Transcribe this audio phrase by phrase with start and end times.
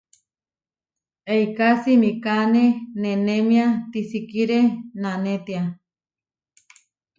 [1.35, 2.65] Eiká simikáne
[3.03, 4.59] nenémia tisikíre
[5.03, 5.63] nanétia.